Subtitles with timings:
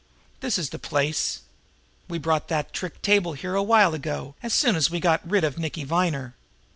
[0.39, 1.41] This is the place.
[2.07, 5.29] We brought that trick table here a while ago, as soon as we had got
[5.29, 6.33] rid of Nicky Viner.